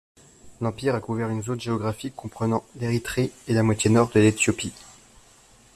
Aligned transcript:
L'empire 0.61 0.95
a 0.95 0.99
couvert 0.99 1.29
une 1.29 1.43
zone 1.43 1.61
géographique 1.61 2.15
comprenant 2.15 2.63
l'Érythrée 2.79 3.29
et 3.47 3.53
la 3.53 3.61
moitié 3.61 3.91
nord 3.91 4.09
de 4.09 4.19
l'Éthiopie. 4.19 4.73